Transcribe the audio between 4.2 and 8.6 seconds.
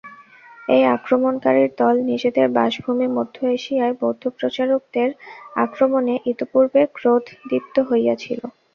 প্রচারকদের আক্রমণে ইতঃপূর্বে ক্রোধদীপ্ত হইয়াছিল।